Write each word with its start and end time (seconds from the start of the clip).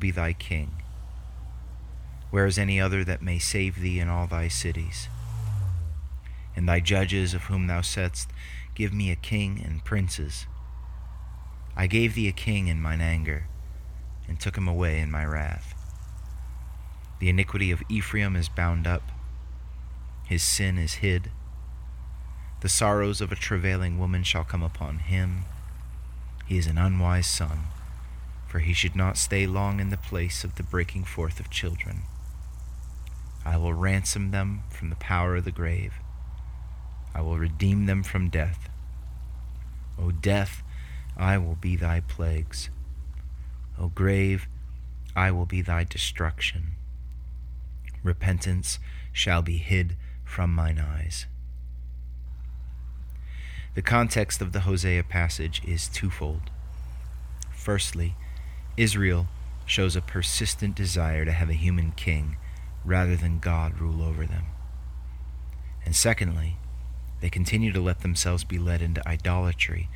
be 0.00 0.10
thy 0.10 0.32
king. 0.32 0.82
Where 2.30 2.46
is 2.46 2.58
any 2.58 2.80
other 2.80 3.04
that 3.04 3.22
may 3.22 3.38
save 3.38 3.80
thee 3.80 4.00
in 4.00 4.08
all 4.08 4.26
thy 4.26 4.48
cities? 4.48 5.08
And 6.56 6.68
thy 6.68 6.80
judges, 6.80 7.34
of 7.34 7.44
whom 7.44 7.66
thou 7.66 7.80
saidst, 7.80 8.30
Give 8.74 8.92
me 8.92 9.10
a 9.10 9.16
king 9.16 9.60
and 9.64 9.84
princes. 9.84 10.46
I 11.76 11.86
gave 11.86 12.14
thee 12.14 12.28
a 12.28 12.32
king 12.32 12.68
in 12.68 12.80
mine 12.80 13.00
anger, 13.00 13.46
and 14.26 14.40
took 14.40 14.56
him 14.56 14.68
away 14.68 15.00
in 15.00 15.10
my 15.10 15.24
wrath. 15.24 15.74
The 17.18 17.28
iniquity 17.28 17.70
of 17.70 17.82
Ephraim 17.88 18.36
is 18.36 18.48
bound 18.48 18.86
up, 18.86 19.02
his 20.30 20.44
sin 20.44 20.78
is 20.78 20.94
hid. 20.94 21.30
The 22.60 22.68
sorrows 22.68 23.20
of 23.20 23.32
a 23.32 23.36
travailing 23.36 23.98
woman 23.98 24.22
shall 24.22 24.44
come 24.44 24.62
upon 24.62 24.98
him. 24.98 25.42
He 26.46 26.56
is 26.56 26.68
an 26.68 26.78
unwise 26.78 27.26
son, 27.26 27.64
for 28.50 28.58
he 28.58 28.72
should 28.72 28.96
not 28.96 29.16
stay 29.16 29.46
long 29.46 29.78
in 29.78 29.90
the 29.90 29.96
place 29.96 30.42
of 30.42 30.56
the 30.56 30.62
breaking 30.64 31.04
forth 31.04 31.38
of 31.38 31.48
children. 31.50 32.02
I 33.44 33.56
will 33.56 33.72
ransom 33.72 34.32
them 34.32 34.64
from 34.70 34.90
the 34.90 34.96
power 34.96 35.36
of 35.36 35.44
the 35.44 35.52
grave. 35.52 35.94
I 37.14 37.20
will 37.20 37.38
redeem 37.38 37.86
them 37.86 38.02
from 38.02 38.28
death. 38.28 38.68
O 39.96 40.10
death, 40.10 40.64
I 41.16 41.38
will 41.38 41.54
be 41.54 41.76
thy 41.76 42.00
plagues. 42.00 42.70
O 43.78 43.86
grave, 43.86 44.48
I 45.14 45.30
will 45.30 45.46
be 45.46 45.62
thy 45.62 45.84
destruction. 45.84 46.72
Repentance 48.02 48.80
shall 49.12 49.42
be 49.42 49.58
hid 49.58 49.94
from 50.24 50.52
mine 50.52 50.80
eyes. 50.80 51.26
The 53.74 53.82
context 53.82 54.42
of 54.42 54.50
the 54.50 54.60
Hosea 54.60 55.04
passage 55.04 55.62
is 55.64 55.86
twofold. 55.86 56.50
Firstly, 57.52 58.16
Israel 58.76 59.26
shows 59.66 59.94
a 59.94 60.00
persistent 60.00 60.74
desire 60.74 61.24
to 61.24 61.32
have 61.32 61.48
a 61.48 61.54
human 61.54 61.92
king 61.92 62.36
rather 62.84 63.16
than 63.16 63.38
God 63.38 63.78
rule 63.78 64.02
over 64.02 64.26
them. 64.26 64.46
And 65.84 65.94
secondly, 65.94 66.56
they 67.20 67.30
continue 67.30 67.72
to 67.72 67.80
let 67.80 68.00
themselves 68.00 68.44
be 68.44 68.58
led 68.58 68.82
into 68.82 69.06
idolatry 69.06 69.88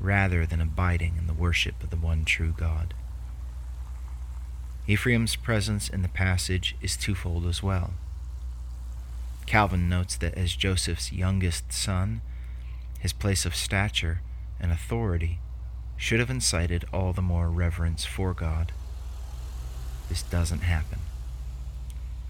rather 0.00 0.44
than 0.44 0.60
abiding 0.60 1.16
in 1.16 1.26
the 1.26 1.32
worship 1.32 1.82
of 1.82 1.90
the 1.90 1.96
one 1.96 2.24
true 2.24 2.54
God. 2.56 2.94
Ephraim's 4.86 5.36
presence 5.36 5.88
in 5.88 6.02
the 6.02 6.08
passage 6.08 6.76
is 6.82 6.96
twofold 6.96 7.46
as 7.46 7.62
well. 7.62 7.92
Calvin 9.46 9.88
notes 9.88 10.16
that 10.16 10.34
as 10.34 10.56
Joseph's 10.56 11.12
youngest 11.12 11.72
son, 11.72 12.20
his 12.98 13.12
place 13.12 13.46
of 13.46 13.54
stature 13.54 14.20
and 14.60 14.72
authority 14.72 15.38
should 16.02 16.20
have 16.20 16.30
incited 16.30 16.84
all 16.92 17.12
the 17.12 17.22
more 17.22 17.48
reverence 17.48 18.04
for 18.04 18.34
God. 18.34 18.72
This 20.08 20.22
doesn't 20.22 20.62
happen 20.62 20.98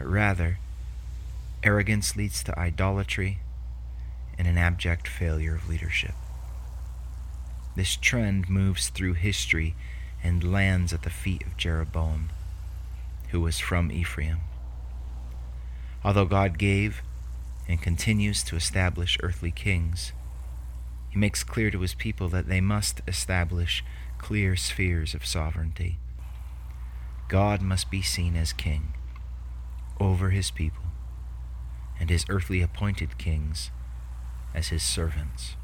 but 0.00 0.08
rather, 0.08 0.58
arrogance 1.62 2.16
leads 2.16 2.42
to 2.42 2.58
idolatry 2.58 3.36
and 4.38 4.48
an 4.48 4.56
abject 4.56 5.06
failure 5.06 5.54
of 5.54 5.68
leadership. 5.68 6.14
This 7.76 7.96
trend 7.96 8.48
moves 8.48 8.88
through 8.88 9.12
history 9.12 9.74
and 10.24 10.50
lands 10.50 10.94
at 10.94 11.02
the 11.02 11.10
feet 11.10 11.42
of 11.42 11.58
Jeroboam, 11.58 12.30
who 13.28 13.42
was 13.42 13.58
from 13.58 13.92
Ephraim. 13.92 14.38
Although 16.02 16.24
God 16.24 16.56
gave 16.56 17.02
and 17.68 17.82
continues 17.82 18.42
to 18.44 18.56
establish 18.56 19.18
earthly 19.22 19.50
kings, 19.50 20.12
he 21.10 21.18
makes 21.18 21.42
clear 21.42 21.70
to 21.70 21.80
his 21.80 21.94
people 21.94 22.28
that 22.28 22.48
they 22.48 22.60
must 22.60 23.00
establish 23.06 23.84
clear 24.18 24.54
spheres 24.56 25.14
of 25.14 25.26
sovereignty. 25.26 25.98
God 27.28 27.60
must 27.60 27.90
be 27.90 28.02
seen 28.02 28.36
as 28.36 28.52
king 28.52 28.94
over 29.98 30.30
his 30.30 30.50
people 30.50 30.84
and 31.98 32.08
his 32.08 32.24
earthly 32.28 32.62
appointed 32.62 33.18
kings 33.18 33.70
as 34.54 34.68
his 34.68 34.82
servants. 34.82 35.56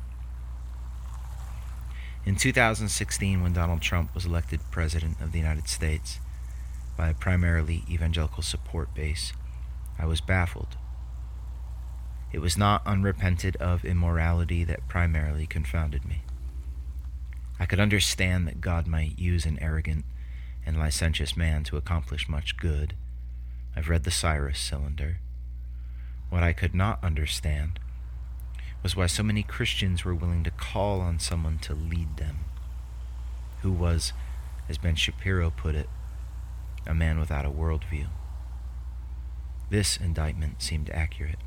In 2.25 2.35
2016, 2.35 3.41
when 3.41 3.53
Donald 3.53 3.81
Trump 3.81 4.15
was 4.15 4.27
elected 4.27 4.61
President 4.71 5.21
of 5.21 5.33
the 5.33 5.39
United 5.39 5.69
States 5.69 6.19
by 6.97 7.09
a 7.09 7.15
primarily 7.15 7.85
evangelical 7.89 8.43
support 8.43 8.93
base, 8.95 9.33
I 9.99 10.07
was 10.07 10.21
baffled. 10.21 10.77
It 12.37 12.43
was 12.43 12.59
not 12.59 12.87
unrepented 12.87 13.57
of 13.57 13.83
immorality 13.83 14.63
that 14.65 14.89
primarily 14.89 15.47
confounded 15.47 16.05
me. 16.05 16.21
I 17.59 17.65
could 17.65 17.81
understand 17.81 18.47
that 18.47 18.61
God 18.61 18.87
might 18.87 19.19
use 19.19 19.47
an 19.47 19.59
arrogant 19.59 20.05
and 20.67 20.79
licentious 20.79 21.35
man 21.35 21.65
to 21.65 21.79
accomplish 21.79 22.29
much 22.29 22.59
good 22.59 22.93
I've 23.75 23.89
read 23.89 24.05
the 24.05 24.11
Cyrus 24.11 24.59
cylinder. 24.59 25.17
What 26.29 26.43
I 26.43 26.53
could 26.53 26.75
not 26.75 27.03
understand 27.03 27.81
was 28.83 28.95
why 28.95 29.07
so 29.07 29.23
many 29.23 29.43
Christians 29.43 30.05
were 30.05 30.15
willing 30.15 30.45
to 30.45 30.51
call 30.51 31.01
on 31.01 31.19
someone 31.19 31.57
to 31.61 31.73
lead 31.73 32.19
them, 32.19 32.41
who 33.63 33.73
was, 33.73 34.13
as 34.69 34.77
Ben 34.77 34.97
Shapiro 34.97 35.49
put 35.49 35.75
it, 35.75 35.89
a 36.87 36.93
man 36.93 37.19
without 37.19 37.47
a 37.47 37.51
worldview. 37.51 38.09
This 39.71 39.97
indictment 39.97 40.61
seemed 40.61 40.91
accurate. 40.91 41.39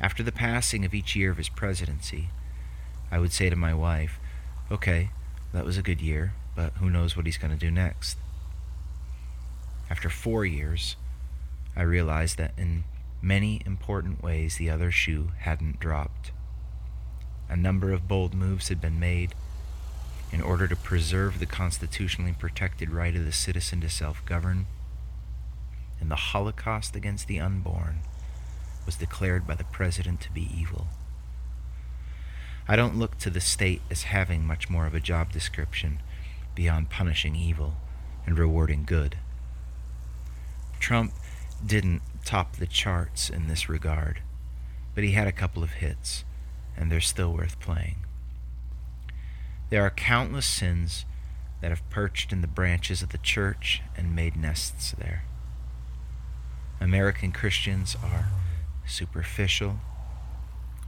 After 0.00 0.22
the 0.22 0.32
passing 0.32 0.84
of 0.84 0.94
each 0.94 1.16
year 1.16 1.30
of 1.30 1.38
his 1.38 1.48
presidency, 1.48 2.30
I 3.10 3.18
would 3.18 3.32
say 3.32 3.50
to 3.50 3.56
my 3.56 3.74
wife, 3.74 4.20
Okay, 4.70 5.10
that 5.52 5.64
was 5.64 5.76
a 5.76 5.82
good 5.82 6.00
year, 6.00 6.34
but 6.54 6.74
who 6.74 6.90
knows 6.90 7.16
what 7.16 7.26
he's 7.26 7.38
going 7.38 7.52
to 7.52 7.58
do 7.58 7.70
next? 7.70 8.16
After 9.90 10.10
four 10.10 10.44
years, 10.44 10.96
I 11.74 11.82
realized 11.82 12.36
that 12.38 12.52
in 12.56 12.84
many 13.22 13.62
important 13.64 14.22
ways 14.22 14.56
the 14.56 14.70
other 14.70 14.90
shoe 14.90 15.32
hadn't 15.38 15.80
dropped. 15.80 16.30
A 17.48 17.56
number 17.56 17.92
of 17.92 18.06
bold 18.06 18.34
moves 18.34 18.68
had 18.68 18.80
been 18.80 19.00
made 19.00 19.34
in 20.30 20.42
order 20.42 20.68
to 20.68 20.76
preserve 20.76 21.40
the 21.40 21.46
constitutionally 21.46 22.34
protected 22.38 22.90
right 22.90 23.16
of 23.16 23.24
the 23.24 23.32
citizen 23.32 23.80
to 23.80 23.88
self 23.88 24.24
govern, 24.26 24.66
and 26.00 26.10
the 26.10 26.16
Holocaust 26.16 26.94
against 26.94 27.26
the 27.26 27.40
unborn 27.40 28.00
was 28.88 28.96
declared 28.96 29.46
by 29.46 29.54
the 29.54 29.64
president 29.64 30.18
to 30.18 30.32
be 30.32 30.48
evil. 30.58 30.86
I 32.66 32.74
don't 32.74 32.98
look 32.98 33.18
to 33.18 33.28
the 33.28 33.38
state 33.38 33.82
as 33.90 34.04
having 34.04 34.46
much 34.46 34.70
more 34.70 34.86
of 34.86 34.94
a 34.94 34.98
job 34.98 35.30
description 35.30 36.00
beyond 36.54 36.88
punishing 36.88 37.36
evil 37.36 37.74
and 38.24 38.38
rewarding 38.38 38.86
good. 38.86 39.18
Trump 40.80 41.12
didn't 41.64 42.00
top 42.24 42.56
the 42.56 42.66
charts 42.66 43.28
in 43.28 43.46
this 43.46 43.68
regard, 43.68 44.22
but 44.94 45.04
he 45.04 45.12
had 45.12 45.26
a 45.26 45.32
couple 45.32 45.62
of 45.62 45.72
hits, 45.72 46.24
and 46.74 46.90
they're 46.90 46.98
still 46.98 47.34
worth 47.34 47.60
playing. 47.60 47.96
There 49.68 49.82
are 49.82 49.90
countless 49.90 50.46
sins 50.46 51.04
that 51.60 51.68
have 51.70 51.90
perched 51.90 52.32
in 52.32 52.40
the 52.40 52.46
branches 52.46 53.02
of 53.02 53.10
the 53.10 53.18
church 53.18 53.82
and 53.98 54.16
made 54.16 54.34
nests 54.34 54.92
there. 54.92 55.24
American 56.80 57.32
Christians 57.32 57.94
are 58.02 58.28
superficial, 58.88 59.76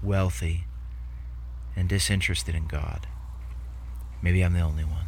wealthy, 0.03 0.65
and 1.77 1.89
disinterested 1.89 2.55
in 2.55 2.67
God. 2.67 3.07
Maybe 4.23 4.43
I'm 4.43 4.53
the 4.53 4.61
only 4.61 4.85
one. 4.85 5.07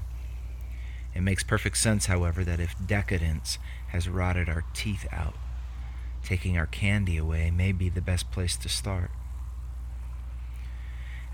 It 1.14 1.22
makes 1.22 1.42
perfect 1.42 1.76
sense, 1.76 2.06
however, 2.06 2.44
that 2.44 2.60
if 2.60 2.74
decadence 2.86 3.58
has 3.88 4.08
rotted 4.08 4.48
our 4.48 4.64
teeth 4.72 5.06
out, 5.12 5.34
taking 6.24 6.56
our 6.56 6.66
candy 6.66 7.16
away 7.16 7.50
may 7.50 7.72
be 7.72 7.88
the 7.88 8.00
best 8.00 8.30
place 8.30 8.56
to 8.56 8.68
start. 8.68 9.10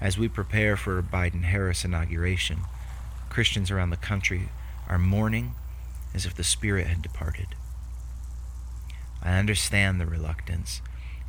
As 0.01 0.19
we 0.19 0.29
prepare 0.29 0.77
for 0.77 1.03
Biden 1.03 1.45
Harris 1.45 1.85
inauguration, 1.85 2.61
Christians 3.29 3.71
around 3.71 3.91
the 3.91 3.97
country 3.97 4.49
are 4.89 4.99
mourning 4.99 5.55
as 6.15 6.25
if 6.25 6.35
the 6.35 6.45
Spirit 6.45 6.87
had 6.87 7.03
departed. 7.03 7.49
I 9.23 9.39
understand 9.39 10.01
the 10.01 10.07
reluctance 10.07 10.81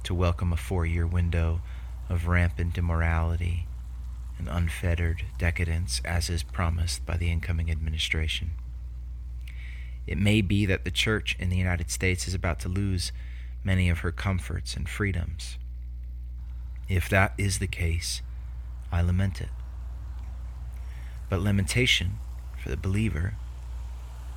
to 0.03 0.13
welcome 0.13 0.53
a 0.53 0.57
four 0.57 0.85
year 0.85 1.05
window 1.05 1.61
of 2.09 2.27
rampant 2.27 2.77
immorality 2.77 3.67
and 4.37 4.47
unfettered 4.47 5.23
decadence 5.37 6.01
as 6.05 6.29
is 6.29 6.43
promised 6.43 7.05
by 7.05 7.17
the 7.17 7.31
incoming 7.31 7.69
administration. 7.69 8.51
It 10.07 10.17
may 10.17 10.41
be 10.41 10.65
that 10.65 10.85
the 10.85 10.91
church 10.91 11.35
in 11.39 11.49
the 11.49 11.57
United 11.57 11.91
States 11.91 12.27
is 12.27 12.33
about 12.33 12.59
to 12.61 12.69
lose 12.69 13.11
many 13.63 13.89
of 13.89 13.99
her 13.99 14.11
comforts 14.11 14.75
and 14.75 14.87
freedoms. 14.87 15.57
If 16.87 17.07
that 17.09 17.33
is 17.37 17.59
the 17.59 17.67
case, 17.67 18.21
I 18.91 19.01
lament 19.01 19.41
it. 19.41 19.49
But 21.29 21.41
lamentation 21.41 22.19
for 22.57 22.69
the 22.69 22.77
believer 22.77 23.35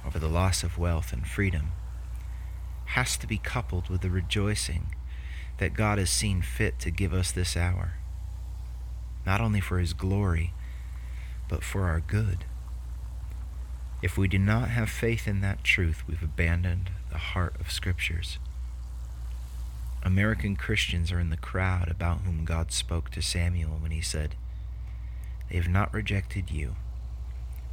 over 0.05 0.19
the 0.19 0.29
loss 0.29 0.63
of 0.63 0.77
wealth 0.77 1.13
and 1.13 1.27
freedom 1.27 1.73
has 2.87 3.17
to 3.17 3.27
be 3.27 3.39
coupled 3.39 3.89
with 3.89 4.03
the 4.03 4.11
rejoicing 4.11 4.95
that 5.63 5.75
God 5.75 5.99
has 5.99 6.11
seen 6.11 6.43
fit 6.43 6.81
to 6.81 6.91
give 6.91 7.15
us 7.15 7.31
this 7.31 7.57
hour 7.57 7.93
not 9.25 9.41
only 9.41 9.61
for 9.61 9.79
his 9.79 9.93
glory, 9.93 10.53
but 11.49 11.63
for 11.63 11.85
our 11.85 12.01
good. 12.01 12.45
If 14.03 14.19
we 14.19 14.27
do 14.27 14.39
not 14.39 14.71
have 14.71 14.91
faith 14.91 15.29
in 15.29 15.41
that 15.41 15.63
truth, 15.63 16.03
we've 16.09 16.25
abandoned 16.25 16.91
the 17.13 17.19
heart 17.19 17.55
of 17.61 17.71
Scriptures. 17.71 18.41
American 20.03 20.57
Christians 20.57 21.13
are 21.13 21.21
in 21.21 21.31
the 21.31 21.37
crowd 21.37 21.89
about 21.89 22.23
whom 22.23 22.45
God 22.45 22.73
spoke 22.73 23.11
to 23.11 23.23
Samuel 23.23 23.79
when 23.81 23.93
he 23.93 24.01
said, 24.01 24.35
They 25.49 25.57
have 25.59 25.69
not 25.69 25.95
rejected 25.95 26.51
you, 26.51 26.75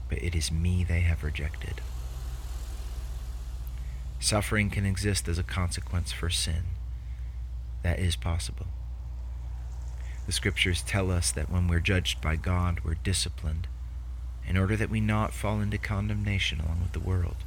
but 0.08 0.22
it 0.22 0.36
is 0.36 0.52
me 0.52 0.84
they 0.84 1.02
have 1.02 1.24
rejected. 1.24 1.82
Suffering 4.20 4.70
can 4.70 4.86
exist 4.86 5.28
as 5.28 5.40
a 5.40 5.44
consequence 5.44 6.12
for 6.12 6.30
sin. 6.30 6.66
That 7.84 8.00
is 8.00 8.16
possible. 8.16 8.68
The 10.26 10.32
scriptures 10.32 10.84
tell 10.84 11.10
us 11.12 11.32
that 11.32 11.50
when 11.50 11.68
we're 11.68 11.80
judged 11.80 12.22
by 12.22 12.36
God, 12.36 12.82
we're 12.84 12.96
disciplined 12.96 13.68
in 14.48 14.58
order 14.58 14.76
that 14.76 14.90
we 14.90 15.00
not 15.00 15.34
fall 15.34 15.60
into 15.60 15.78
condemnation 15.78 16.60
along 16.60 16.82
with 16.82 16.92
the 16.92 17.00
world. 17.00 17.38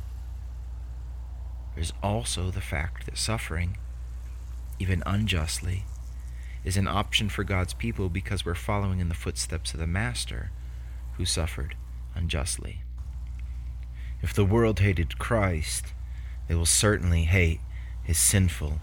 There's 1.74 1.92
also 2.02 2.50
the 2.50 2.60
fact 2.60 3.06
that 3.06 3.18
suffering, 3.18 3.76
even 4.78 5.02
unjustly, 5.06 5.84
is 6.64 6.76
an 6.76 6.86
option 6.86 7.28
for 7.28 7.44
God's 7.44 7.74
people 7.74 8.08
because 8.08 8.44
we're 8.44 8.54
following 8.54 9.00
in 9.00 9.08
the 9.08 9.14
footsteps 9.14 9.74
of 9.74 9.80
the 9.80 9.86
Master 9.86 10.50
who 11.16 11.24
suffered 11.24 11.76
unjustly. 12.14 12.82
If 14.22 14.32
the 14.32 14.44
world 14.44 14.80
hated 14.80 15.18
Christ, 15.18 15.86
they 16.46 16.54
will 16.54 16.66
certainly 16.66 17.24
hate 17.24 17.60
his 18.02 18.18
sinful, 18.18 18.80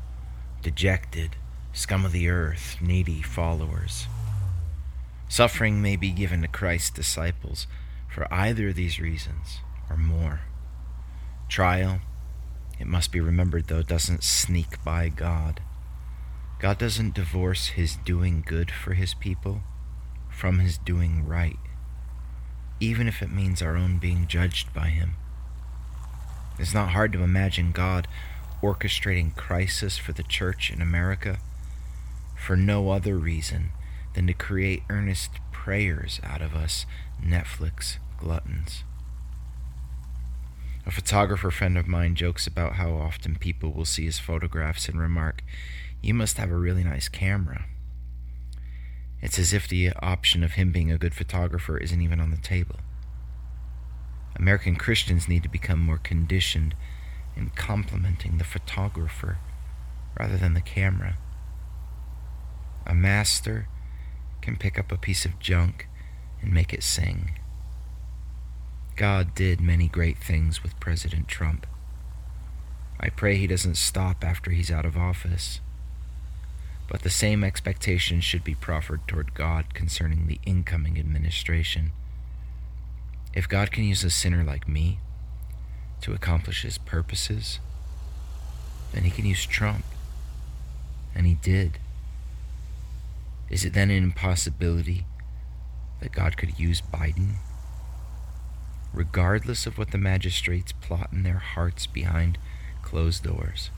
dejected, 0.61 1.35
scum 1.73 2.05
of 2.05 2.11
the 2.11 2.29
earth, 2.29 2.77
needy 2.81 3.21
followers. 3.21 4.07
Suffering 5.27 5.81
may 5.81 5.95
be 5.95 6.11
given 6.11 6.41
to 6.41 6.47
Christ's 6.47 6.89
disciples 6.89 7.67
for 8.07 8.31
either 8.33 8.69
of 8.69 8.75
these 8.75 8.99
reasons 8.99 9.59
or 9.89 9.97
more. 9.97 10.41
Trial, 11.47 11.99
it 12.79 12.87
must 12.87 13.11
be 13.11 13.19
remembered 13.19 13.67
though, 13.67 13.83
doesn't 13.83 14.23
sneak 14.23 14.83
by 14.83 15.09
God. 15.09 15.61
God 16.59 16.77
doesn't 16.77 17.13
divorce 17.13 17.67
his 17.67 17.95
doing 17.95 18.43
good 18.45 18.71
for 18.71 18.93
his 18.93 19.13
people 19.13 19.61
from 20.29 20.59
his 20.59 20.77
doing 20.77 21.25
right, 21.25 21.59
even 22.79 23.07
if 23.07 23.21
it 23.21 23.31
means 23.31 23.61
our 23.61 23.75
own 23.75 23.97
being 23.97 24.27
judged 24.27 24.73
by 24.73 24.87
him. 24.87 25.15
It's 26.57 26.73
not 26.73 26.89
hard 26.89 27.13
to 27.13 27.23
imagine 27.23 27.71
God 27.71 28.07
orchestrating 28.61 29.35
crisis 29.35 29.97
for 29.97 30.13
the 30.13 30.23
church 30.23 30.71
in 30.71 30.81
America 30.81 31.39
for 32.35 32.55
no 32.55 32.91
other 32.91 33.17
reason 33.17 33.71
than 34.13 34.27
to 34.27 34.33
create 34.33 34.83
earnest 34.89 35.31
prayers 35.51 36.19
out 36.23 36.41
of 36.41 36.55
us 36.55 36.85
Netflix 37.23 37.97
gluttons. 38.17 38.83
A 40.85 40.91
photographer 40.91 41.51
friend 41.51 41.77
of 41.77 41.87
mine 41.87 42.15
jokes 42.15 42.47
about 42.47 42.73
how 42.73 42.93
often 42.93 43.35
people 43.35 43.71
will 43.71 43.85
see 43.85 44.05
his 44.05 44.17
photographs 44.17 44.89
and 44.89 44.99
remark, 44.99 45.43
You 46.01 46.13
must 46.13 46.37
have 46.37 46.49
a 46.49 46.57
really 46.57 46.83
nice 46.83 47.09
camera. 47.09 47.65
It's 49.21 49.37
as 49.37 49.53
if 49.53 49.67
the 49.67 49.91
option 50.01 50.43
of 50.43 50.53
him 50.53 50.71
being 50.71 50.91
a 50.91 50.97
good 50.97 51.13
photographer 51.13 51.77
isn't 51.77 52.01
even 52.01 52.19
on 52.19 52.31
the 52.31 52.37
table. 52.37 52.77
American 54.35 54.77
Christians 54.77 55.27
need 55.27 55.43
to 55.43 55.49
become 55.49 55.79
more 55.79 55.97
conditioned 55.97 56.73
in 57.39 57.49
complimenting 57.51 58.37
the 58.37 58.43
photographer 58.43 59.37
rather 60.19 60.37
than 60.37 60.53
the 60.53 60.61
camera. 60.61 61.17
A 62.85 62.93
master 62.93 63.67
can 64.41 64.57
pick 64.57 64.77
up 64.77 64.91
a 64.91 64.97
piece 64.97 65.25
of 65.25 65.39
junk 65.39 65.87
and 66.41 66.53
make 66.53 66.73
it 66.73 66.83
sing. 66.83 67.39
God 68.97 69.33
did 69.33 69.61
many 69.61 69.87
great 69.87 70.17
things 70.17 70.61
with 70.61 70.79
President 70.81 71.29
Trump. 71.29 71.65
I 72.99 73.09
pray 73.09 73.37
he 73.37 73.47
doesn't 73.47 73.77
stop 73.77 74.25
after 74.25 74.51
he's 74.51 74.69
out 74.69 74.85
of 74.85 74.97
office. 74.97 75.61
But 76.89 77.03
the 77.03 77.09
same 77.09 77.43
expectations 77.43 78.25
should 78.25 78.43
be 78.43 78.55
proffered 78.55 79.07
toward 79.07 79.33
God 79.33 79.73
concerning 79.73 80.27
the 80.27 80.39
incoming 80.45 80.99
administration. 80.99 81.91
If 83.33 83.47
God 83.47 83.71
can 83.71 83.85
use 83.85 84.03
a 84.03 84.09
sinner 84.09 84.43
like 84.43 84.67
me 84.67 84.99
to 86.01 86.13
accomplish 86.13 86.63
his 86.63 86.77
purposes, 86.77 87.59
then 88.93 89.03
he 89.03 89.11
can 89.11 89.25
use 89.25 89.45
Trump. 89.45 89.85
And 91.15 91.25
he 91.25 91.35
did. 91.35 91.79
Is 93.49 93.65
it 93.65 93.73
then 93.73 93.89
an 93.89 94.03
impossibility 94.03 95.05
that 96.01 96.11
God 96.11 96.37
could 96.37 96.59
use 96.59 96.81
Biden? 96.81 97.35
Regardless 98.93 99.65
of 99.65 99.77
what 99.77 99.91
the 99.91 99.97
magistrates 99.97 100.71
plot 100.71 101.09
in 101.11 101.23
their 101.23 101.39
hearts 101.39 101.85
behind 101.85 102.37
closed 102.81 103.23
doors, 103.23 103.69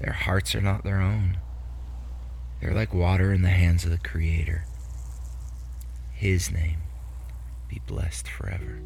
their 0.00 0.12
hearts 0.12 0.54
are 0.54 0.60
not 0.60 0.84
their 0.84 1.00
own. 1.00 1.38
They're 2.60 2.74
like 2.74 2.94
water 2.94 3.32
in 3.32 3.42
the 3.42 3.48
hands 3.48 3.84
of 3.84 3.90
the 3.90 3.98
Creator. 3.98 4.64
His 6.12 6.50
name 6.50 6.78
be 7.68 7.80
blessed 7.86 8.28
forever. 8.28 8.80